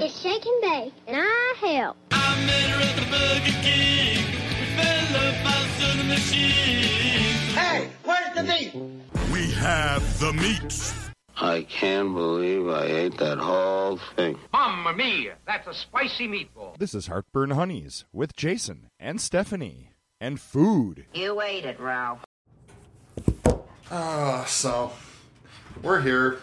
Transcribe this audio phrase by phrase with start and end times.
[0.00, 1.96] It's Shake and Bake, and I help.
[2.12, 4.24] I met her at the Burger King.
[4.60, 7.34] We fell about to the machine.
[7.56, 8.74] Hey, where's the meat?
[9.32, 10.94] We have the meat.
[11.36, 14.38] I can't believe I ate that whole thing.
[14.52, 16.78] Mamma mia, that's a spicy meatball.
[16.78, 21.06] This is Heartburn Honeys with Jason and Stephanie and food.
[21.12, 22.24] You ate it, Ralph.
[23.90, 24.92] Uh, so
[25.82, 26.38] we're here,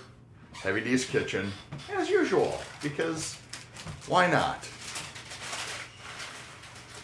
[0.51, 1.53] Heavy D's Kitchen,
[1.93, 3.37] as usual, because
[4.07, 4.67] why not?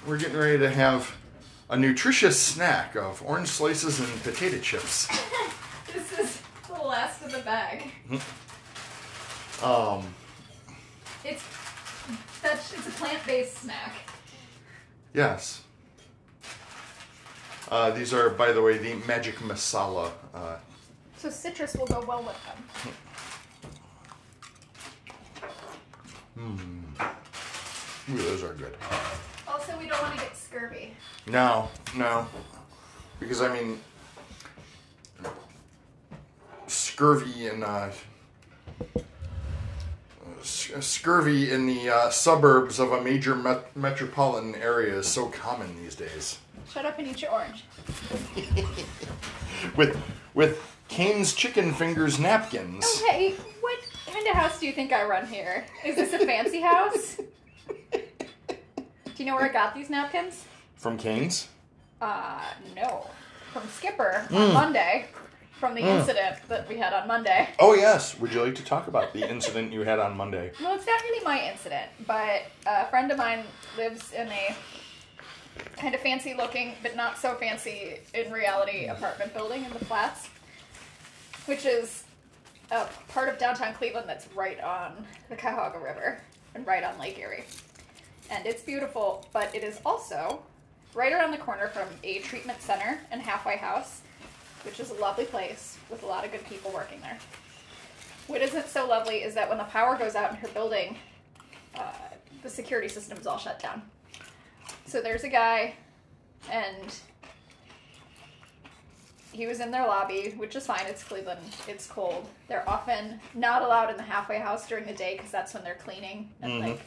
[0.08, 1.16] We're getting ready to have
[1.70, 5.08] a nutritious snack of orange slices and potato chips.
[5.94, 7.92] This is the last of the bag.
[9.62, 10.14] Um,
[11.26, 11.44] It's
[12.42, 13.94] that's it's a plant-based snack.
[15.14, 15.62] yes.
[17.70, 20.12] Uh, these are, by the way, the magic masala.
[20.34, 20.56] Uh,
[21.18, 22.94] So citrus will go well with them.
[26.42, 28.76] Ooh, those are good.
[29.48, 30.94] Also, we don't want to get scurvy.
[31.28, 32.28] No, no.
[33.20, 33.80] Because, I mean,
[36.68, 37.92] scurvy in, uh,
[40.42, 45.96] scurvy in the uh, suburbs of a major met- metropolitan area is so common these
[45.96, 46.40] days.
[46.72, 47.66] Shut up and eat your orange.
[49.76, 49.96] With,
[50.34, 52.84] with Cane's chicken fingers napkins.
[53.04, 53.36] Okay,
[54.24, 55.66] kind of house do you think I run here?
[55.86, 57.18] Is this a fancy house?
[57.92, 58.02] Do
[59.18, 60.46] you know where I got these napkins?
[60.76, 61.48] From Cane's?
[62.02, 62.42] Uh,
[62.76, 63.08] no.
[63.54, 64.48] From Skipper Mm.
[64.48, 65.06] on Monday.
[65.60, 67.48] From the incident that we had on Monday.
[67.60, 68.18] Oh, yes.
[68.18, 70.52] Would you like to talk about the incident you had on Monday?
[70.60, 73.44] Well, it's not really my incident, but a friend of mine
[73.78, 74.56] lives in a
[75.78, 80.30] kind of fancy looking, but not so fancy in reality apartment building in the flats,
[81.46, 82.06] which is
[82.72, 86.22] a part of downtown Cleveland that's right on the Cuyahoga River
[86.56, 87.44] and right on Lake Erie.
[88.30, 90.42] And it's beautiful, but it is also
[90.94, 94.02] right around the corner from a treatment center and halfway house,
[94.64, 97.18] which is a lovely place with a lot of good people working there.
[98.28, 100.98] What isn't so lovely is that when the power goes out in her building,
[101.76, 101.92] uh,
[102.42, 103.82] the security system is all shut down.
[104.86, 105.74] So there's a guy,
[106.50, 106.94] and
[109.32, 110.86] he was in their lobby, which is fine.
[110.88, 111.42] It's Cleveland.
[111.68, 112.28] It's cold.
[112.48, 115.76] They're often not allowed in the halfway house during the day because that's when they're
[115.76, 116.82] cleaning and like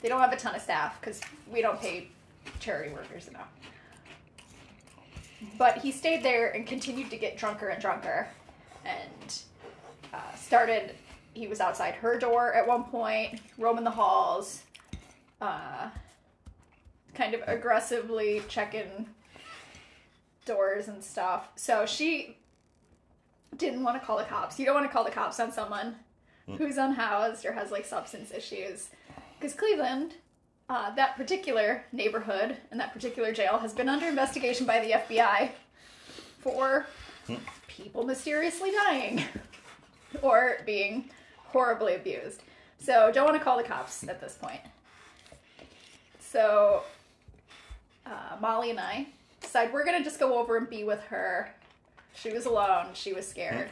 [0.00, 1.20] they don't have a ton of staff because
[1.50, 2.08] we don't pay
[2.60, 3.48] charity workers enough.
[5.56, 8.28] But he stayed there and continued to get drunker and drunker,
[8.84, 9.40] and
[10.12, 10.94] uh, started.
[11.34, 14.62] He was outside her door at one point, roaming the halls,
[15.40, 15.88] uh,
[17.14, 19.06] kind of aggressively checking
[20.48, 21.48] doors and stuff.
[21.54, 22.38] So she
[23.56, 24.58] didn't want to call the cops.
[24.58, 25.96] You don't want to call the cops on someone
[26.56, 28.88] who's unhoused or has like substance issues.
[29.38, 30.14] Because Cleveland,
[30.68, 35.50] uh, that particular neighborhood and that particular jail has been under investigation by the FBI
[36.40, 36.86] for
[37.66, 39.22] people mysteriously dying
[40.22, 42.42] or being horribly abused.
[42.78, 44.60] So don't want to call the cops at this point.
[46.20, 46.82] So
[48.06, 49.08] uh, Molly and I
[49.40, 51.54] decide we're gonna just go over and be with her.
[52.14, 52.88] She was alone.
[52.94, 53.68] She was scared.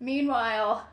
[0.00, 0.86] Meanwhile,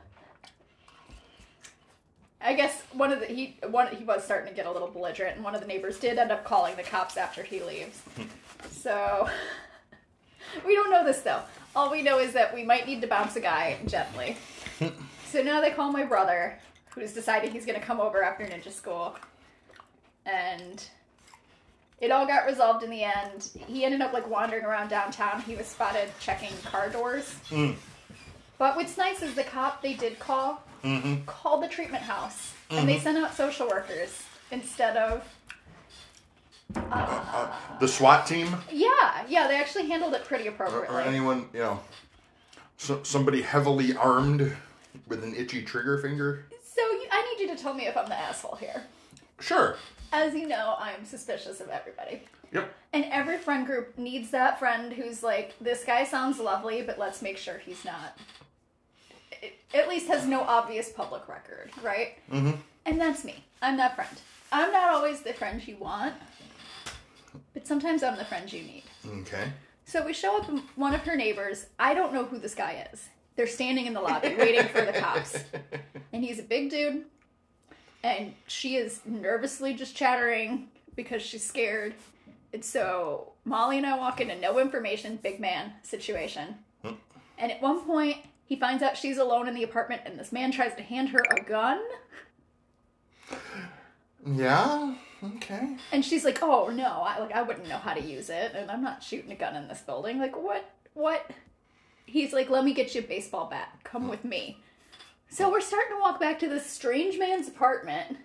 [2.41, 5.35] I guess one of the he one he was starting to get a little belligerent,
[5.35, 8.01] and one of the neighbors did end up calling the cops after he leaves.
[8.71, 9.27] so
[10.65, 11.41] we don't know this though.
[11.75, 14.37] All we know is that we might need to bounce a guy gently.
[15.31, 16.59] so now they call my brother,
[16.93, 19.15] who's decided he's gonna come over after ninja school,
[20.25, 20.87] and
[22.01, 23.49] it all got resolved in the end.
[23.67, 25.41] He ended up like wandering around downtown.
[25.41, 27.35] He was spotted checking car doors.
[27.49, 27.75] Mm.
[28.57, 31.25] But what's nice is the cop they did call mm-hmm.
[31.25, 33.03] called the treatment house, and they mm-hmm.
[33.03, 35.23] sent out social workers instead of
[36.75, 38.55] uh, uh, The SWAT team?
[38.71, 40.95] yeah yeah they actually handled it pretty Or, appropriately.
[40.95, 41.79] or anyone, you know,
[42.77, 44.55] so, somebody heavily armed
[45.07, 46.45] with an itchy trigger finger?
[46.63, 48.83] so you, I need you to tell me if I'm the asshole here.
[49.39, 49.75] Sure.
[50.15, 52.21] As you know, I'm suspicious of everybody.
[52.53, 52.73] Yep.
[52.93, 57.21] And every friend group needs that friend who's like, this guy sounds lovely, but let's
[57.21, 58.17] make sure he's not.
[59.73, 62.13] At least has no obvious public record, right?
[62.31, 62.53] Mm-hmm.
[62.85, 63.43] And that's me.
[63.61, 64.17] I'm that friend.
[64.53, 66.13] I'm not always the friend you want,
[67.53, 68.83] but sometimes I'm the friend you need.
[69.05, 69.51] Okay.
[69.83, 73.09] So we show up, one of her neighbors, I don't know who this guy is.
[73.35, 75.37] They're standing in the lobby waiting for the cops.
[76.13, 77.03] And he's a big dude.
[78.05, 81.95] And she is nervously just chattering because she's scared.
[82.53, 86.55] And so Molly and I walk into no information, big man situation.
[86.83, 86.93] Hmm.
[87.39, 90.51] And at one point, he finds out she's alone in the apartment, and this man
[90.51, 91.81] tries to hand her a gun.
[94.23, 94.93] Yeah.
[95.23, 95.77] Okay.
[95.91, 98.69] And she's like, "Oh no, I like I wouldn't know how to use it, and
[98.69, 100.69] I'm not shooting a gun in this building." Like, what?
[100.93, 101.31] What?
[102.05, 103.79] He's like, "Let me get you a baseball bat.
[103.83, 104.09] Come hmm.
[104.09, 104.59] with me."
[105.35, 108.17] So we're starting to walk back to this strange man's apartment,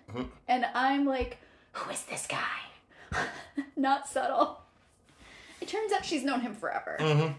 [0.47, 1.39] and I'm like,
[1.73, 3.19] "Who is this guy?"
[3.75, 4.61] not subtle.
[5.59, 6.95] It turns out she's known him forever.
[6.99, 7.33] Mm-hmm.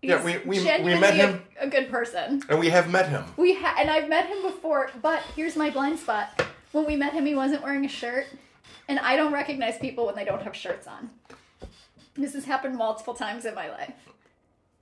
[0.00, 2.42] Yeah, we- we- we met a- him- A, good person.
[2.48, 3.24] And we have met him.
[3.36, 6.40] We ha- and I've met him before, but here's my blind spot.
[6.72, 8.26] When we met him, he wasn't wearing a shirt,
[8.86, 11.10] and I don't recognize people when they don't have shirts on.
[12.14, 13.92] This has happened multiple times in my life.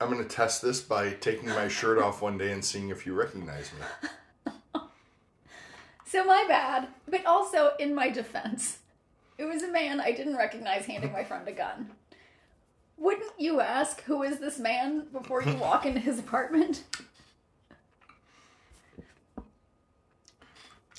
[0.03, 3.15] I'm gonna test this by taking my shirt off one day and seeing if you
[3.15, 3.79] recognize me.
[6.13, 8.81] So my bad, but also in my defense,
[9.39, 11.89] it was a man I didn't recognize handing my friend a gun.
[12.99, 16.83] Wouldn't you ask who is this man before you walk into his apartment?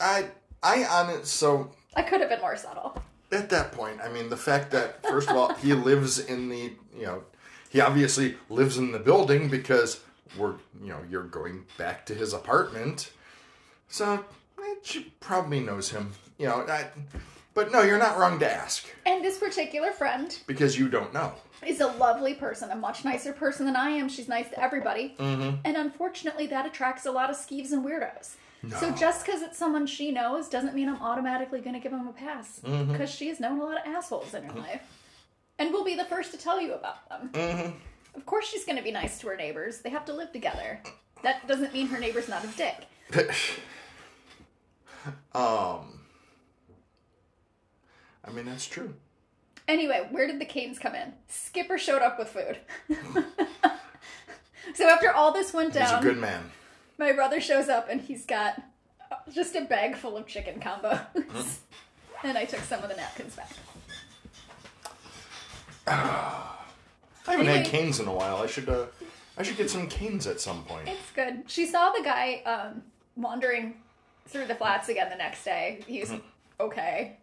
[0.02, 0.30] I
[0.64, 3.00] I on it so I could have been more subtle.
[3.32, 6.74] at that point, I mean the fact that first of all he lives in the
[6.98, 7.24] you know
[7.74, 10.00] he obviously lives in the building because
[10.38, 13.12] we're you know you're going back to his apartment,
[13.88, 14.24] so
[14.60, 16.14] eh, she probably knows him.
[16.38, 16.88] You know, I,
[17.54, 21.34] but no, you're not wrong to ask And this particular friend because you don't know.
[21.66, 24.08] is a lovely person, a much nicer person than I am.
[24.08, 25.16] She's nice to everybody.
[25.20, 25.58] Mm-hmm.
[25.66, 28.36] And unfortunately, that attracts a lot of skeeves and weirdos.
[28.80, 32.08] So just because it's someone she knows doesn't mean I'm automatically going to give them
[32.08, 32.62] a pass.
[32.64, 32.94] Mm-hmm.
[32.94, 34.82] Because she's known a lot of assholes in her life.
[35.64, 37.30] And we'll be the first to tell you about them.
[37.32, 38.18] Mm-hmm.
[38.18, 39.80] Of course, she's going to be nice to her neighbors.
[39.80, 40.82] They have to live together.
[41.22, 42.86] That doesn't mean her neighbor's not a dick.
[45.34, 46.02] um,
[48.26, 48.94] I mean that's true.
[49.70, 51.14] Anyway, where did the Cane's come in?
[51.30, 52.58] Skipper showed up with food.
[54.76, 56.52] so after all this went He's down, a good man.
[56.98, 58.62] my brother shows up and he's got
[59.34, 61.06] just a bag full of chicken combos.
[62.26, 63.50] and I took some of the napkins back.
[65.88, 66.58] I
[67.26, 68.38] haven't had Cane's in a while.
[68.38, 68.86] I should uh,
[69.38, 70.88] I should get some Cane's at some point.
[70.88, 71.44] It's good.
[71.48, 72.84] She saw the guy um,
[73.16, 73.76] wandering
[74.28, 75.84] through the flats again the next day.
[75.88, 76.14] He's
[76.60, 77.18] okay.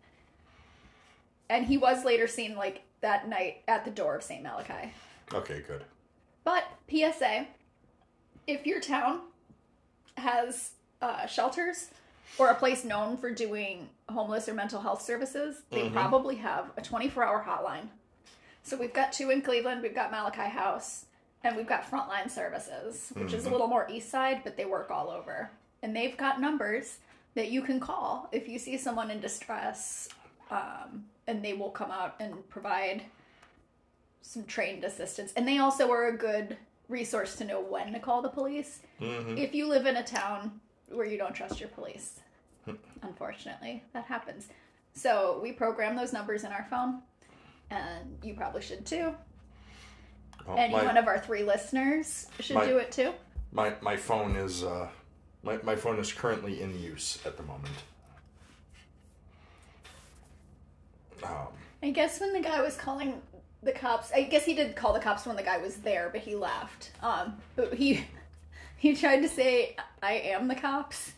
[1.48, 4.42] And he was later seen like that night at the door of St.
[4.42, 4.92] Malachi.
[5.32, 5.84] Okay, good.
[6.44, 7.46] But PSA,
[8.46, 9.20] if your town
[10.16, 11.88] has uh, shelters
[12.38, 16.82] or a place known for doing homeless or mental health services, they probably have a
[16.82, 17.88] 24 hour hotline.
[18.62, 21.06] So we've got two in Cleveland, we've got Malachi House,
[21.42, 23.52] and we've got Frontline Services, which is a mm-hmm.
[23.52, 25.50] little more east side, but they work all over.
[25.82, 26.98] And they've got numbers
[27.34, 30.08] that you can call if you see someone in distress,
[30.50, 33.02] um, and they will come out and provide
[34.22, 35.32] some trained assistance.
[35.36, 36.56] And they also are a good
[36.88, 39.38] resource to know when to call the police mm-hmm.
[39.38, 42.20] if you live in a town where you don't trust your police.
[42.64, 42.74] Hmm.
[43.02, 44.48] Unfortunately, that happens.
[44.92, 47.00] So we program those numbers in our phone,
[47.70, 49.14] and you probably should too.
[50.46, 53.12] Well, Any my, one of our three listeners should my- do it too.
[53.52, 54.88] my my phone is uh,
[55.42, 57.74] my my phone is currently in use at the moment.
[61.22, 61.48] Um,
[61.82, 63.20] I guess when the guy was calling
[63.62, 66.22] the cops, I guess he did call the cops when the guy was there, but
[66.22, 66.92] he left.
[67.02, 68.04] Um, but he
[68.76, 71.12] he tried to say, "I am the cops."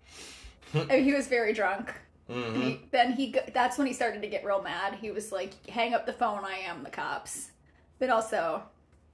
[0.74, 1.92] and he was very drunk.
[2.28, 2.84] And he, mm-hmm.
[2.90, 4.94] then he that's when he started to get real mad.
[5.00, 6.44] He was like, "Hang up the phone!
[6.44, 7.50] I am the cops."
[7.98, 8.62] But also,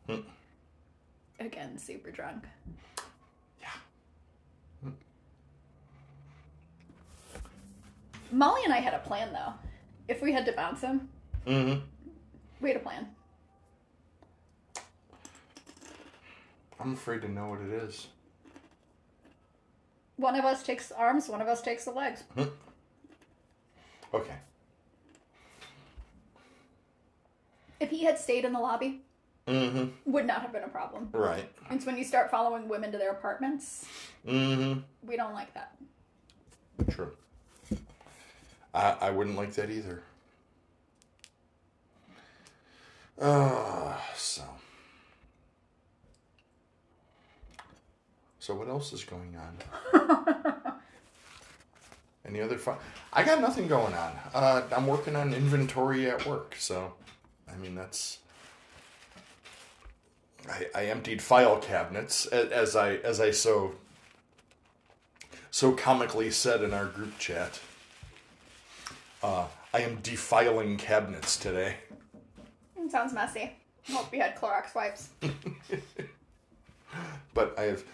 [0.08, 0.20] hmm.
[1.38, 2.44] again, super drunk.
[3.60, 3.68] Yeah.
[4.82, 4.90] Hmm.
[8.32, 9.52] Molly and I had a plan though.
[10.08, 11.08] If we had to bounce him,
[11.46, 11.82] mhm.
[12.60, 13.06] we had a plan.
[16.80, 18.08] I'm afraid to know what it is.
[20.16, 22.24] One of us takes the arms, one of us takes the legs.
[22.34, 22.44] Hmm.
[24.14, 24.36] Okay.
[27.80, 29.00] If he had stayed in the lobby,
[29.46, 30.10] Mm-hmm.
[30.10, 31.10] would not have been a problem.
[31.12, 31.46] Right.
[31.70, 33.84] It's when you start following women to their apartments,
[34.26, 34.80] Mm-hmm.
[35.06, 35.76] we don't like that.
[36.90, 37.12] True.
[38.72, 40.02] I I wouldn't like that either.
[43.20, 44.42] Uh, so.
[48.38, 50.53] So what else is going on?
[52.26, 52.78] Any other fun?
[53.12, 54.12] I got nothing going on.
[54.32, 56.94] Uh, I'm working on inventory at work, so
[57.50, 58.18] I mean that's.
[60.48, 63.74] I, I emptied file cabinets as I as I so
[65.50, 67.60] so comically said in our group chat.
[69.22, 71.76] Uh, I am defiling cabinets today.
[72.76, 73.52] It sounds messy.
[73.90, 75.08] Hope you had Clorox wipes.
[77.34, 77.84] but I have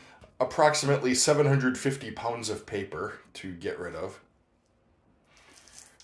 [0.41, 4.21] approximately 750 pounds of paper to get rid of.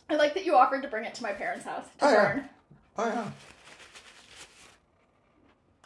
[0.09, 2.43] I like that you offered to bring it to my parents' house to Oh, yeah.
[2.99, 3.31] Oh yeah.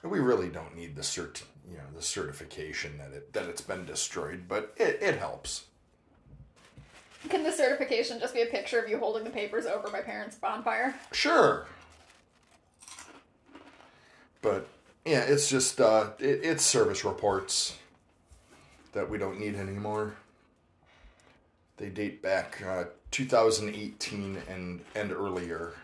[0.02, 3.84] We really don't need the cert, you know, the certification that it that it's been
[3.86, 5.64] destroyed, but it, it helps.
[7.28, 10.36] Can the certification just be a picture of you holding the papers over my parents'
[10.36, 10.94] bonfire?
[11.12, 11.66] Sure.
[14.42, 14.66] But
[15.04, 17.76] yeah, it's just uh, it, it's service reports
[18.92, 20.14] that we don't need anymore.
[21.76, 25.74] They date back uh, 2018 and and earlier.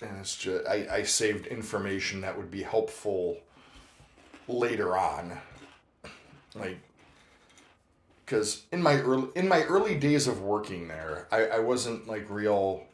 [0.00, 3.38] And it's just I, I saved information that would be helpful
[4.46, 5.38] later on.
[6.54, 6.78] Like
[8.24, 12.28] because in my early in my early days of working there, I, I wasn't like
[12.28, 12.84] real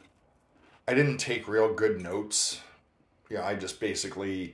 [0.87, 2.61] I didn't take real good notes.
[3.29, 4.53] Yeah, I just basically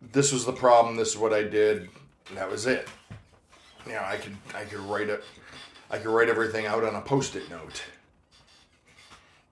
[0.00, 1.88] this was the problem, this is what I did,
[2.28, 2.88] and that was it.
[3.86, 5.24] You know, I could I could write it
[5.90, 7.82] I could write everything out on a post-it note.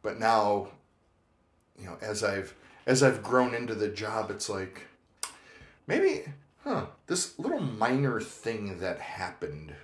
[0.02, 0.68] But now,
[1.78, 2.54] you know, as I've
[2.86, 4.82] as I've grown into the job, it's like
[5.86, 6.24] maybe
[6.62, 9.74] huh, this little minor thing that happened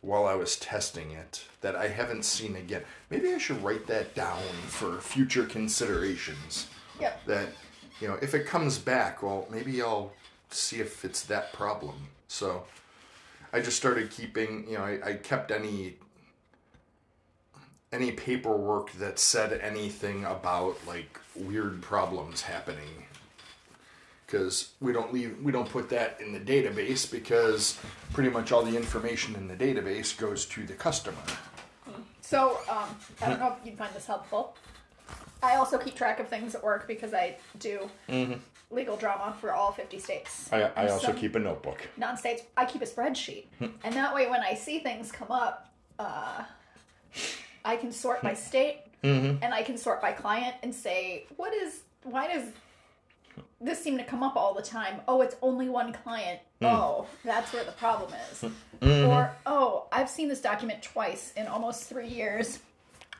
[0.00, 2.82] while I was testing it that I haven't seen again.
[3.08, 6.66] Maybe I should write that down for future considerations.
[7.00, 7.26] Yep.
[7.26, 7.48] That,
[8.00, 10.12] you know, if it comes back, well, maybe I'll
[10.50, 11.94] see if it's that problem.
[12.28, 12.64] So
[13.52, 15.96] I just started keeping, you know, I, I kept any
[17.92, 23.06] any paperwork that said anything about like weird problems happening
[24.26, 27.78] because we don't leave we don't put that in the database because
[28.12, 31.22] pretty much all the information in the database goes to the customer
[32.20, 32.88] So, um,
[33.22, 34.56] I don't know if you'd find this helpful.
[35.44, 38.34] I also keep track of things at work because I do mm-hmm.
[38.70, 40.50] legal drama for all 50 states.
[40.52, 42.42] i, I also keep a notebook non-states.
[42.56, 43.66] I keep a spreadsheet, hmm.
[43.84, 46.44] and that way, when I see things come up, uh,
[47.64, 48.36] I can sort by hmm.
[48.36, 49.42] state, mm-hmm.
[49.42, 52.48] and I can sort by client, and say, what is, why does
[53.60, 55.00] this seem to come up all the time?
[55.06, 56.40] Oh, it's only one client.
[56.60, 56.66] Hmm.
[56.66, 58.44] Oh, that's where the problem is.
[58.44, 59.32] Or, mm-hmm.
[59.46, 62.60] oh, I've seen this document twice in almost three years.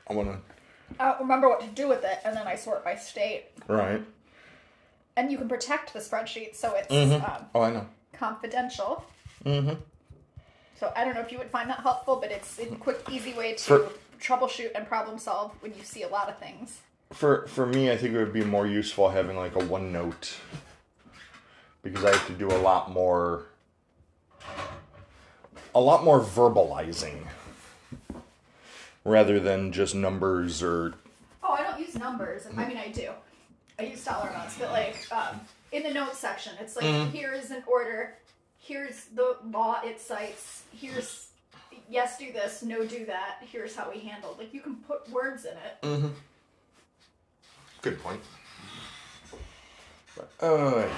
[0.07, 0.54] i want to
[0.99, 3.45] I don't remember what to do with it, and then I sort by state.
[3.67, 4.01] right
[5.17, 9.03] And you can protect the spreadsheet so it's um, oh i know confidential.
[9.45, 9.73] Mm-hmm.
[10.79, 13.33] So I don't know if you would find that helpful, but it's a quick, easy
[13.33, 13.89] way to For-
[14.19, 16.79] troubleshoot and problem solve when you see a lot of things.
[17.11, 20.33] for for me i think it would be more useful having like a OneNote
[21.83, 23.45] because i have to do a lot more
[25.75, 27.19] a lot more verbalizing
[29.05, 30.95] rather than just numbers or
[31.41, 32.47] Oh, I don't use numbers.
[32.57, 33.11] I mean, I do.
[33.77, 35.39] I use dollar amounts, but like um,
[35.71, 38.15] in the notes section, it's like here is an order.
[38.57, 40.63] Here's the law it cites.
[40.73, 41.27] Here's
[41.87, 42.63] yes, do this.
[42.63, 43.37] No, do that.
[43.41, 44.35] Here's how we handle.
[44.39, 45.81] Like you can put words in it.
[45.83, 46.07] Mm-hmm.
[47.83, 48.21] good point
[50.41, 50.89] uh, anyway.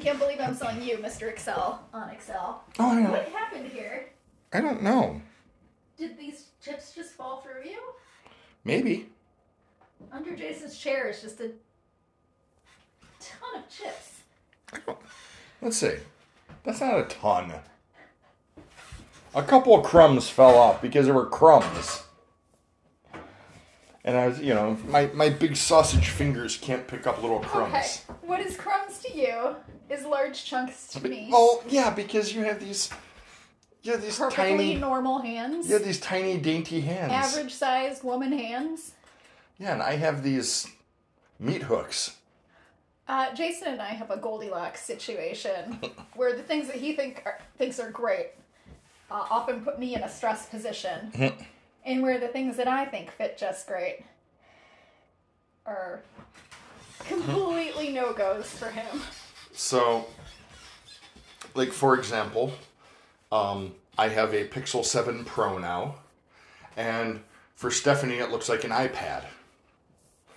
[0.00, 1.28] Can't believe I'm selling you, Mr.
[1.28, 2.64] Excel, on Excel.
[2.78, 3.10] oh i know.
[3.10, 4.06] What happened here?
[4.52, 5.20] i don't know
[5.96, 7.80] Did these chips just fall through you?
[8.64, 9.06] maybe
[10.12, 11.50] Under Jason's chair is just a
[13.20, 14.20] ton of chips.
[15.62, 15.94] Let's see.
[16.64, 17.54] That's not a ton.
[19.34, 22.02] A couple of crumbs fell off because there were crumbs.
[24.04, 28.04] And I was, you know, my, my big sausage fingers can't pick up little crumbs.
[28.08, 28.18] Okay.
[28.22, 29.56] What is crumbs to you
[29.90, 31.30] is large chunks to me.
[31.32, 32.88] Oh, yeah, because you have these,
[33.86, 35.68] you have these Perfectly tiny, normal hands.
[35.68, 37.12] you have these tiny dainty hands.
[37.12, 38.92] Average sized woman hands.
[39.58, 40.66] Yeah, and I have these
[41.38, 42.16] meat hooks.
[43.08, 45.78] Uh, Jason and I have a Goldilocks situation
[46.16, 48.30] where the things that he think are, thinks are great
[49.10, 51.12] uh, often put me in a stress position,
[51.84, 54.04] and where the things that I think fit just great
[55.64, 56.02] are
[57.04, 59.00] completely no goes for him.
[59.52, 60.06] So,
[61.54, 62.52] like for example,
[63.32, 65.96] um, I have a Pixel 7 Pro now,
[66.76, 67.20] and
[67.54, 69.24] for Stephanie, it looks like an iPad.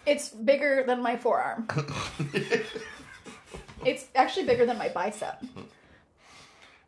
[0.06, 1.68] It's bigger than my forearm.
[3.86, 5.44] it's actually bigger than my bicep.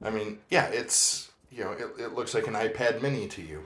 [0.01, 3.65] I mean, yeah, it's you know, it, it looks like an iPad Mini to you,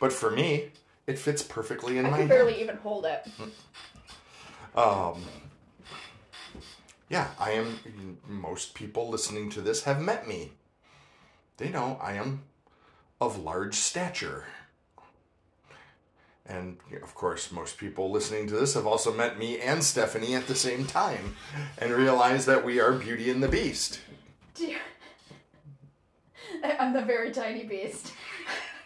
[0.00, 0.72] but for me,
[1.06, 2.30] it fits perfectly in I my can hand.
[2.30, 3.26] barely even hold it.
[4.76, 5.22] Um,
[7.08, 8.18] yeah, I am.
[8.26, 10.52] Most people listening to this have met me.
[11.58, 12.42] They know I am
[13.20, 14.44] of large stature.
[16.46, 20.46] And of course, most people listening to this have also met me and Stephanie at
[20.46, 21.36] the same time
[21.76, 24.00] and realize that we are Beauty and the Beast.
[24.54, 24.78] Do you-
[26.64, 28.12] I- I'm I'm the very tiny beast.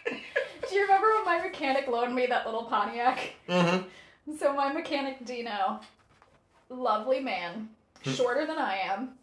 [0.05, 3.33] Do you remember when my mechanic loaned me that little Pontiac?
[3.47, 4.35] Mm-hmm.
[4.37, 5.79] So my mechanic Dino,
[6.69, 7.69] lovely man,
[8.03, 9.13] shorter than I am.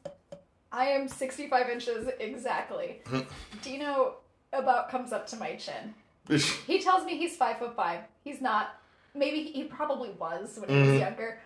[0.72, 3.00] I am 65 inches exactly.
[3.62, 4.16] Dino
[4.52, 5.94] about comes up to my chin.
[6.66, 8.00] He tells me he's five foot five.
[8.22, 8.76] He's not.
[9.14, 11.40] Maybe he probably was when he was younger.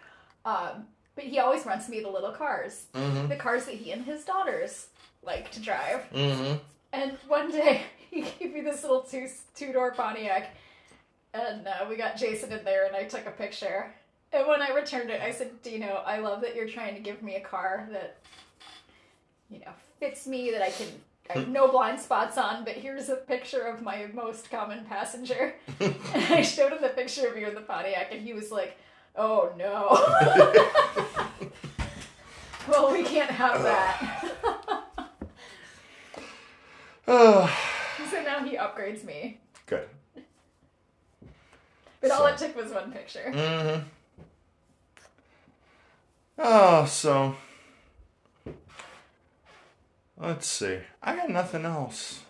[0.44, 4.24] Um, but he always rents me the little cars, the cars that he and his
[4.24, 4.88] daughters
[5.22, 6.04] like to drive.
[6.12, 6.56] Mm-hmm.
[6.92, 10.54] And one day he gave me this little two two door Pontiac,
[11.32, 13.92] and uh, we got Jason in there, and I took a picture.
[14.32, 17.22] And when I returned it, I said, "Dino, I love that you're trying to give
[17.22, 18.18] me a car that,
[19.54, 20.88] you know, fits me that I can."
[21.30, 25.54] I have no blind spots on, but here's a picture of my most common passenger.
[25.80, 28.76] and I showed him the picture of you in the Pontiac, and he was like,
[29.16, 29.88] "Oh no."
[32.68, 34.20] well, we can't have that.
[38.10, 39.38] So now he upgrades me.
[39.66, 39.88] good.
[42.00, 43.32] But all it took was one picture.
[43.34, 43.80] Mm-hmm.
[46.38, 47.34] Oh, so
[50.18, 50.78] let's see.
[51.02, 52.22] I got nothing else.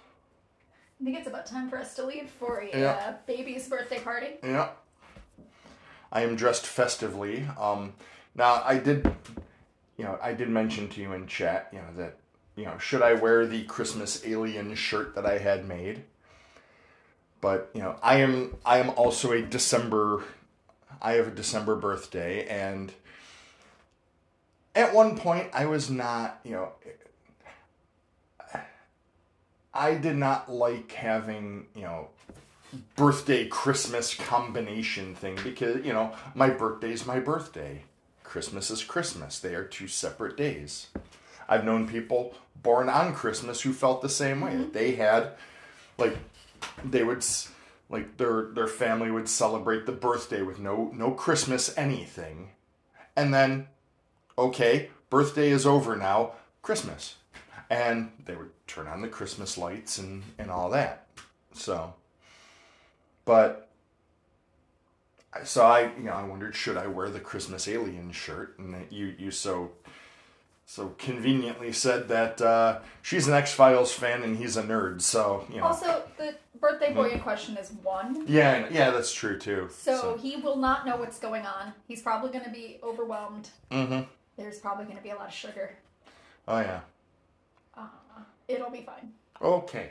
[1.01, 2.91] I think it's about time for us to leave for a Yeah.
[2.93, 4.29] uh, baby's birthday party.
[4.43, 4.71] Yeah.
[6.13, 7.47] I am dressed festively.
[7.59, 7.95] Um,
[8.35, 9.05] now I did,
[9.97, 12.17] you know, I did mention to you in chat, you know, that,
[12.57, 16.05] you know, should I wear the Christmas alien shirt that I had made?
[17.41, 20.23] But you know, I am, I am also a December.
[21.03, 22.91] I have a December birthday, and
[24.75, 26.73] at one point I was not, you know.
[29.75, 32.09] I did not like having, you know,
[32.97, 37.83] birthday Christmas combination thing because, you know, my birthday's my birthday.
[38.23, 39.39] Christmas is Christmas.
[39.39, 40.89] They are two separate days.
[41.49, 44.57] I've known people born on Christmas who felt the same way.
[44.57, 45.33] That They had
[45.99, 46.17] like
[46.85, 47.51] they would s-
[47.91, 52.51] like their their family would celebrate the birthday with no no Christmas anything.
[53.15, 53.69] And then
[54.39, 57.17] okay, birthday is over now, Christmas.
[57.71, 61.07] And they would turn on the Christmas lights and and all that.
[61.53, 61.95] So
[63.25, 63.69] but
[65.43, 68.93] so I, you know, I wondered should I wear the Christmas alien shirt, and that
[68.93, 69.73] you, you so,
[70.65, 75.03] so conveniently said that uh, she's an X Files fan and he's a nerd.
[75.03, 79.39] So you know, Also, the birthday boy in question is one, yeah, yeah, that's true
[79.39, 79.69] too.
[79.77, 81.73] so, he will not know what's going on.
[81.89, 83.49] He's probably going to be overwhelmed.
[83.71, 84.03] mm-hmm.
[84.37, 85.77] There's probably going to be a lot of sugar.
[86.47, 86.81] Oh yeah.
[88.49, 89.13] It'll be fine.
[89.41, 89.91] Okay.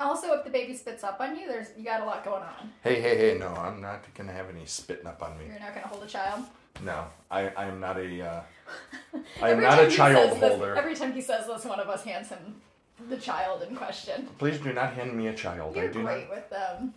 [0.00, 2.70] Also, if the baby spits up on you, there's you got a lot going on.
[2.82, 3.38] Hey, hey, hey!
[3.38, 5.44] No, I'm not gonna have any spitting up on me.
[5.46, 6.44] You're not going to hold a child.
[6.82, 8.42] No, I, I am not a, uh,
[9.42, 10.74] I am not a child says this- holder.
[10.74, 12.60] every time he says this, one of us hands him
[13.08, 14.28] the child in question.
[14.38, 15.76] Please do not hand me a child.
[15.76, 16.36] You're I do great not.
[16.36, 16.94] with them.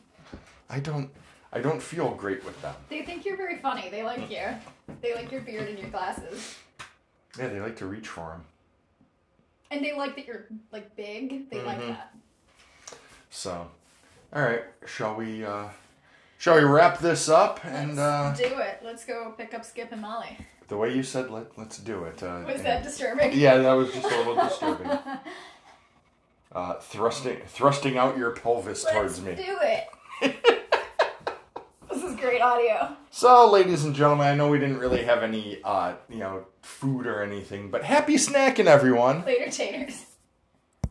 [0.70, 1.10] I don't.
[1.54, 2.74] I don't feel great with them.
[2.90, 3.90] They think you're very funny.
[3.90, 4.48] They like you.
[5.02, 6.56] They like your beard and your glasses.
[7.38, 8.44] Yeah, they like to reach for them.
[9.72, 11.50] And they like that you're like big.
[11.50, 11.88] They like Mhm.
[11.90, 12.14] that.
[13.30, 13.70] So,
[14.34, 15.44] all right, shall we?
[15.46, 15.70] uh
[16.38, 17.64] Shall we wrap this up?
[17.66, 18.82] And uh Let's do it.
[18.84, 20.38] Let's go pick up Skip and Molly.
[20.68, 22.22] the way you said, let let's do it.
[22.24, 23.32] Uh, Was and- that disturbing?
[23.34, 24.92] Yeah, that was just a little disturbing.
[26.52, 29.36] Uh, thrusting thrusting out your pelvis Let's towards me.
[29.36, 30.36] do it.
[32.26, 32.96] great audio.
[33.12, 37.06] So, ladies and gentlemen, I know we didn't really have any, uh, you know, food
[37.06, 39.24] or anything, but happy snacking, everyone.
[39.26, 40.06] Later, taters.